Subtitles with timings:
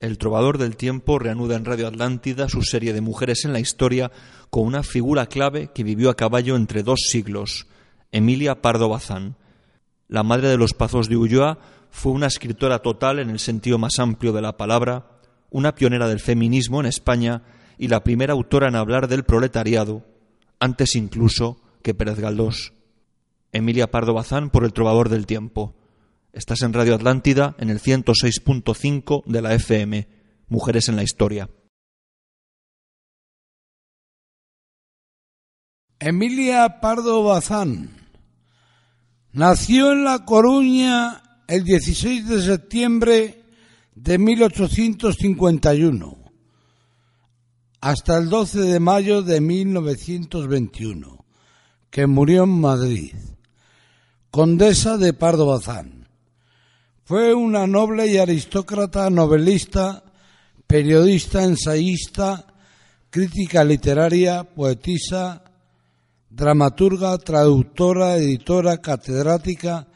[0.00, 4.10] El trovador del tiempo reanuda en Radio Atlántida su serie de mujeres en la historia
[4.50, 7.66] con una figura clave que vivió a caballo entre dos siglos,
[8.12, 9.36] Emilia Pardo Bazán.
[10.08, 11.58] La madre de los Pazos de Ulloa
[11.90, 15.06] fue una escritora total en el sentido más amplio de la palabra,
[15.50, 17.42] una pionera del feminismo en España
[17.78, 20.04] y la primera autora en hablar del proletariado,
[20.60, 22.72] antes incluso que Pérez Galdós.
[23.52, 25.74] Emilia Pardo Bazán por el trovador del tiempo.
[26.34, 30.08] Estás en Radio Atlántida en el 106.5 de la FM.
[30.48, 31.48] Mujeres en la historia.
[36.00, 38.10] Emilia Pardo Bazán
[39.30, 43.44] nació en La Coruña el 16 de septiembre
[43.94, 46.18] de 1851
[47.80, 51.24] hasta el 12 de mayo de 1921,
[51.90, 53.14] que murió en Madrid.
[54.32, 56.03] Condesa de Pardo Bazán.
[57.06, 60.02] Fue una noble y aristócrata novelista,
[60.66, 62.46] periodista, ensayista,
[63.10, 65.44] crítica literaria, poetisa,
[66.30, 69.86] dramaturga, traductora, editora, catedrática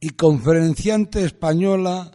[0.00, 2.10] y conferenciante española,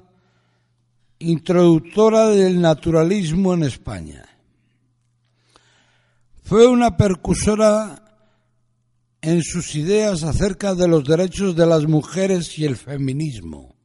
[1.19, 4.25] introductora del naturalismo en España.
[6.43, 8.03] Fue una percusora
[9.21, 13.78] en sus ideas acerca de los derechos de las mujeres y el feminismo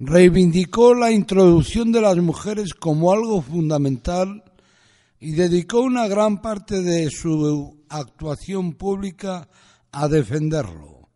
[0.00, 4.42] reivindicó la introducción de las mujeres como algo fundamental
[5.20, 9.46] y dedicó una gran parte de su actuación pública
[9.92, 11.10] a defenderlo.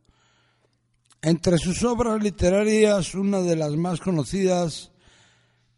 [1.23, 4.93] Entre sus obras literarias, una de las más conocidas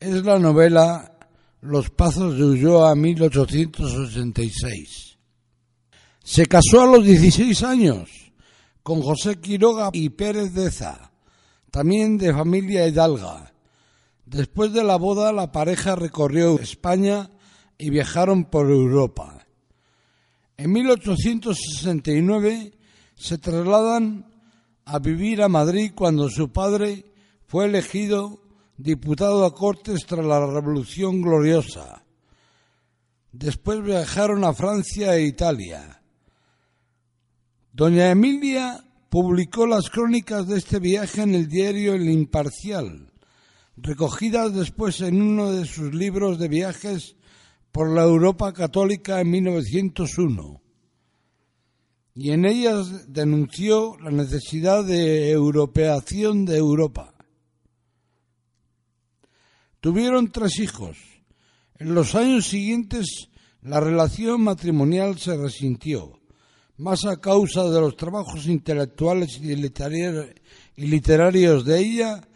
[0.01, 1.13] es la novela
[1.61, 5.17] Los Pazos de Ulloa 1886.
[6.25, 8.33] Se casó a los 16 años
[8.83, 11.13] con José Quiroga y Pérez de Za
[11.77, 13.53] también de familia hidalga.
[14.25, 17.29] Después de la boda, la pareja recorrió España
[17.77, 19.45] y viajaron por Europa.
[20.57, 22.73] En 1869
[23.15, 24.25] se trasladan
[24.87, 27.05] a vivir a Madrid cuando su padre
[27.45, 28.41] fue elegido
[28.79, 32.03] diputado a Cortes tras la Revolución Gloriosa.
[33.33, 36.01] Después viajaron a Francia e Italia.
[37.71, 38.86] Doña Emilia
[39.17, 43.15] publicó las crónicas de este viaje en el diario El Imparcial,
[43.79, 47.17] recogidas después en uno de sus libros de viajes
[47.73, 50.61] por la Europa Católica en 1901.
[52.15, 57.15] Y en ellas denunció la necesidad de europeación de Europa.
[59.81, 60.99] Tuvieron tres hijos.
[61.79, 63.31] En los años siguientes
[63.63, 66.21] la relación matrimonial se resintió
[66.79, 69.57] más a causa de los trabajos intelectuales y
[70.77, 72.29] literarios de ella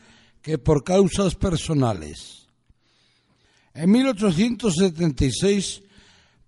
[0.43, 2.49] que por causas personales.
[3.75, 5.83] En 1876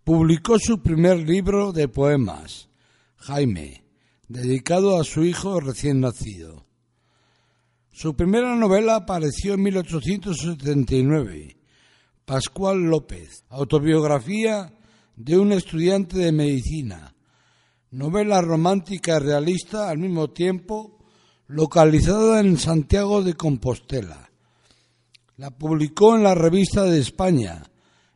[0.05, 2.69] publicó su primer libro de poemas,
[3.17, 3.85] Jaime,
[4.29, 6.67] dedicado a su hijo recién nacido.
[7.93, 11.57] Su primera novela apareció en 1879,
[12.25, 14.73] Pascual López, autobiografía
[15.15, 17.12] de un estudiante de medicina,
[17.93, 20.99] novela romántica realista al mismo tiempo,
[21.47, 24.31] localizada en Santiago de Compostela.
[25.37, 27.65] La publicó en la Revista de España.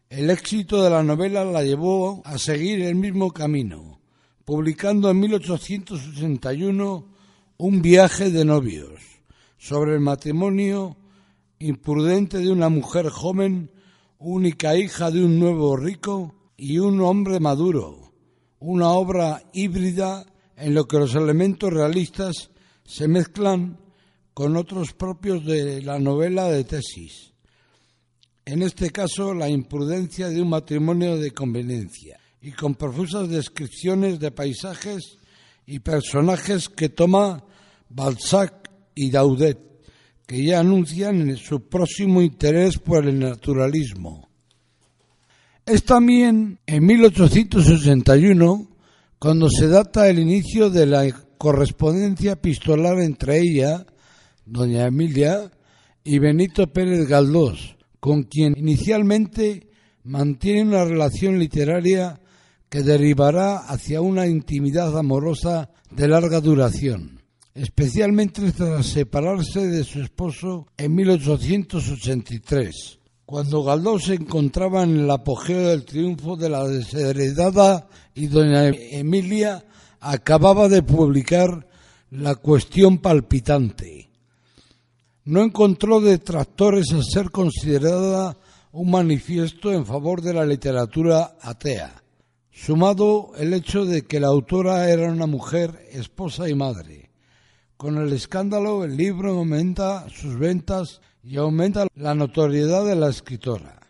[0.08, 4.00] El éxito de la novela la llevó a seguir el mismo camino,
[4.46, 7.08] publicando en 1861
[7.58, 9.02] Un viaje de novios
[9.58, 10.96] sobre el matrimonio
[11.58, 13.70] imprudente de una mujer joven,
[14.18, 18.05] única hija de un nuevo rico y un hombre maduro
[18.68, 22.50] una obra híbrida en lo que los elementos realistas
[22.84, 23.78] se mezclan
[24.34, 27.32] con otros propios de la novela de tesis.
[28.44, 34.32] En este caso, la imprudencia de un matrimonio de conveniencia y con profusas descripciones de
[34.32, 35.16] paisajes
[35.64, 37.44] y personajes que toma
[37.88, 39.60] Balzac y Daudet,
[40.26, 44.25] que ya anuncian su próximo interés por el naturalismo.
[45.66, 48.68] Es también en 1861
[49.18, 51.04] cuando se data el inicio de la
[51.38, 53.84] correspondencia epistolar entre ella,
[54.44, 55.50] doña Emilia,
[56.04, 59.66] y Benito Pérez Galdós, con quien inicialmente
[60.04, 62.20] mantiene una relación literaria
[62.68, 67.22] que derivará hacia una intimidad amorosa de larga duración,
[67.54, 72.95] especialmente tras separarse de su esposo en 1883
[73.26, 79.64] cuando Galdós se encontraba en el apogeo del triunfo de la desheredada y doña Emilia
[80.00, 81.66] acababa de publicar
[82.10, 84.08] La cuestión palpitante.
[85.24, 88.36] no encontró detractores al ser considerada
[88.70, 92.00] un manifiesto en favor de la literatura atea,
[92.52, 97.10] sumado el hecho de que la autora era una mujer, esposa y madre.
[97.76, 103.80] Con el escándalo, el libro aumenta sus ventas y aumenta la notoriedad de la escritora.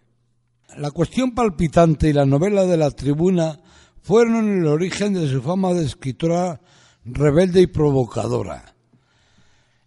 [0.78, 3.60] La cuestión palpitante y la novela de la tribuna
[4.00, 6.62] fueron el origen de su fama de escritora
[7.04, 8.74] rebelde y provocadora.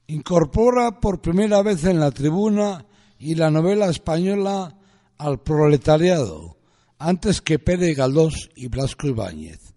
[0.05, 2.85] Incorpora por primera vez en la tribuna
[3.17, 4.77] y la novela española
[5.17, 6.57] al proletariado,
[6.99, 9.73] antes que Pérez Galdós y Blasco Ibáñez,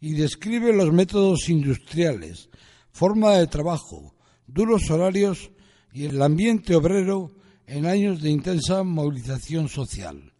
[0.00, 2.48] y describe los métodos industriales,
[2.92, 4.14] forma de trabajo,
[4.46, 5.50] duros horarios
[5.92, 7.30] y el ambiente obrero
[7.66, 10.32] en años de intensa movilización social,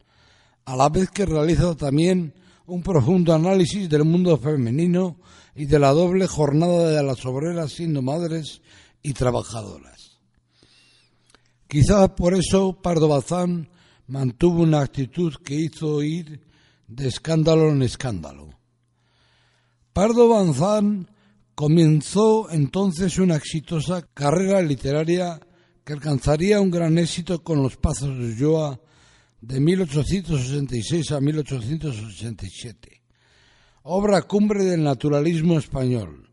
[0.64, 2.34] a la vez que realiza también
[2.66, 5.16] un profundo análisis del mundo femenino
[5.54, 8.60] y de la doble jornada de las obreras siendo madres
[9.02, 10.18] y trabajadoras.
[11.66, 13.68] Quizás por eso Pardo Bazán
[14.06, 16.40] mantuvo una actitud que hizo ir
[16.86, 18.48] de escándalo en escándalo.
[19.92, 21.10] Pardo Bazán
[21.58, 25.40] comenzó entonces una exitosa carrera literaria
[25.84, 28.80] que alcanzaría un gran éxito con los Pazos de Ulloa
[29.40, 33.02] de 1866 a 1887,
[33.82, 36.30] obra cumbre del naturalismo español,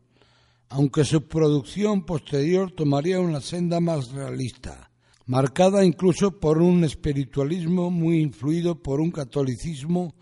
[0.68, 4.92] aunque su producción posterior tomaría una senda más realista,
[5.24, 10.14] marcada incluso por un espiritualismo muy influido por un catolicismo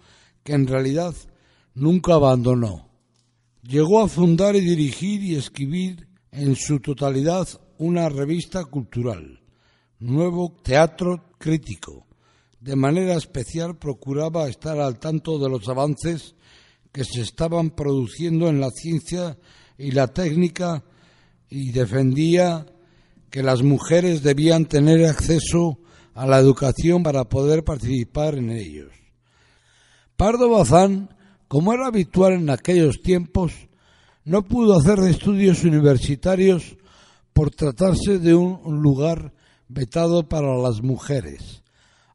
[0.42, 1.14] que en realidad
[1.74, 2.93] nunca abandonó.
[3.66, 9.40] Llegó a fundar y dirigir y escribir en su totalidad una revista cultural,
[9.98, 12.06] Nuevo Teatro Crítico,
[12.60, 16.34] de manera especial procuraba estar al tanto de los avances
[16.92, 19.38] que se estaban produciendo en la ciencia
[19.78, 20.84] y la técnica
[21.48, 22.66] y defendía
[23.30, 25.78] que las mujeres debían tener acceso
[26.12, 28.92] a la educación para poder participar en ellos.
[30.16, 31.13] Pardo Bazán,
[31.48, 33.52] como era habitual en aquellos tiempos,
[34.24, 36.76] no pudo hacer estudios universitarios
[37.32, 39.32] por tratarse de un lugar
[39.68, 41.62] vetado para las mujeres.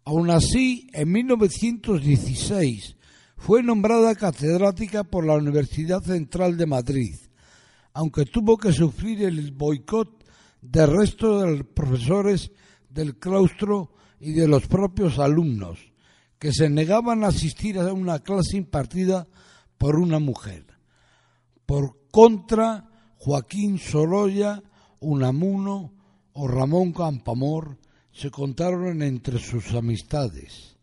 [0.05, 2.95] Aún así, en 1916
[3.37, 7.15] fue nombrada catedrática por la Universidad Central de Madrid,
[7.93, 10.25] aunque tuvo que sufrir el boicot
[10.61, 12.51] del resto de los profesores
[12.89, 15.88] del claustro y de los propios alumnos,
[16.39, 19.27] que se negaban a asistir a una clase impartida
[19.77, 20.65] por una mujer.
[21.65, 24.63] Por contra, Joaquín Sorolla,
[25.01, 25.93] Unamuno
[26.33, 27.77] o Ramón Campamor
[28.11, 30.77] se contaron entre sus amistades.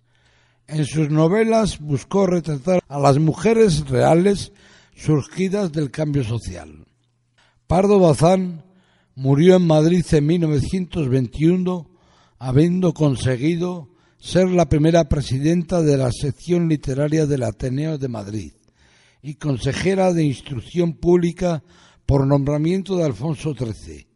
[0.67, 4.53] En sus novelas buscó retratar a las mujeres reales
[4.95, 6.87] surgidas del cambio social.
[7.67, 8.65] Pardo Bazán
[9.15, 11.91] murió en Madrid en 1921,
[12.39, 18.53] habiendo conseguido ser la primera presidenta de la sección literaria del Ateneo de Madrid
[19.23, 21.63] y consejera de instrucción pública
[22.07, 24.07] por nombramiento de Alfonso XIII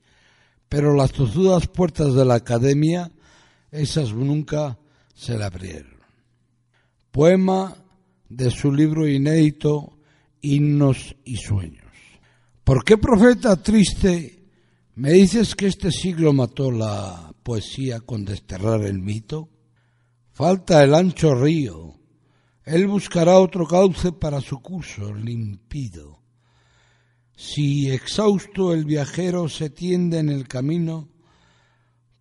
[0.71, 3.11] pero las tozudas puertas de la academia,
[3.73, 4.79] esas nunca
[5.15, 5.99] se le abrieron.
[7.11, 7.75] Poema
[8.29, 9.99] de su libro inédito
[10.41, 11.91] Himnos y Sueños.
[12.63, 14.45] ¿Por qué, profeta triste,
[14.95, 19.49] me dices que este siglo mató la poesía con desterrar el mito?
[20.41, 21.95] Falta el ancho río,
[22.65, 26.21] él buscará otro cauce para su curso limpido
[27.41, 31.09] si exhausto el viajero se tiende en el camino,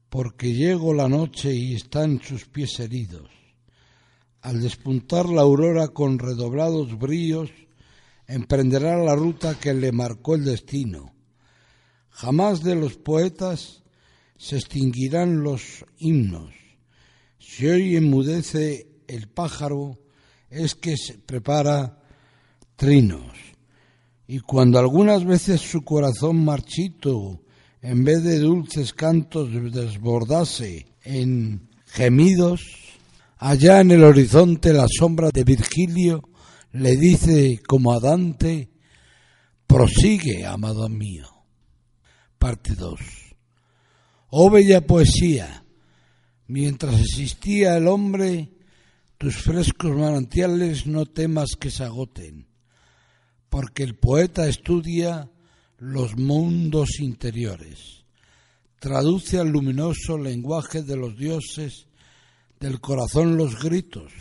[0.09, 3.29] porque llegó la noche y están sus pies heridos.
[4.41, 7.51] Al despuntar la aurora con redoblados bríos,
[8.27, 11.13] emprenderá la ruta que le marcó el destino.
[12.09, 13.83] Jamás de los poetas
[14.37, 16.68] se extinguirán los himnos.
[17.39, 19.97] Si hoy enmudece el pájaro,
[20.49, 22.03] es que se prepara
[22.75, 23.49] trinos
[24.31, 27.41] y cuando algunas veces su corazón marchito,
[27.81, 32.61] en vez de dulces cantos, desbordase en gemidos,
[33.39, 36.21] allá en el horizonte la sombra de Virgilio
[36.73, 38.69] le dice como a Dante,
[39.65, 41.25] prosigue, amado mío.
[42.37, 42.99] Parte 2.
[44.29, 45.65] Oh bella poesía,
[46.49, 48.51] mientras existía el hombre,
[49.17, 52.49] tus frescos manantiales no temas que se agoten
[53.49, 55.29] porque el poeta estudia
[55.79, 58.03] los mundos interiores,
[58.79, 61.87] traduce al luminoso lenguaje de los dioses
[62.59, 64.11] del corazón los gritos,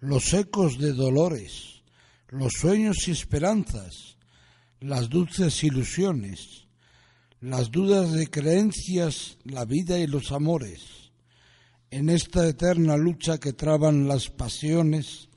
[0.00, 1.82] los ecos de dolores,
[2.28, 4.16] los sueños y esperanzas,
[4.80, 6.66] las dulces ilusiones,
[7.40, 11.03] las dudas de creencias, la vida y los amores,
[11.94, 15.28] en esta eterna lucha que traban las pasiones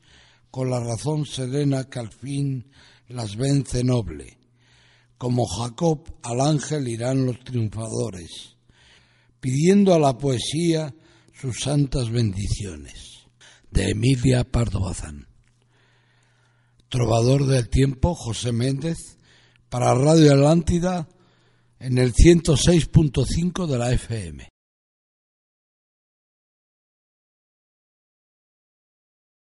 [0.49, 2.71] con la razón serena que al fin
[3.09, 4.39] las vence noble.
[5.19, 8.55] Como Jacob al ángel irán los triunfadores,
[9.39, 10.95] pidiendo a la poesía
[11.31, 13.27] sus santas bendiciones.
[13.69, 15.27] De Emilia Pardo Bazán.
[16.89, 18.97] Trovador del tiempo, José Méndez,
[19.69, 21.07] para Radio Atlántida
[21.79, 24.56] en el 106.5 de la FM.